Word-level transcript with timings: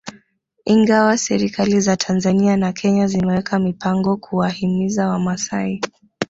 Ingawa 0.65 1.17
serikali 1.17 1.81
za 1.81 1.95
Tanzania 1.97 2.57
na 2.57 2.73
Kenya 2.73 3.07
zimeweka 3.07 3.59
mipango 3.59 4.17
kuwahimiza 4.17 5.07
Wamasai 5.07 5.81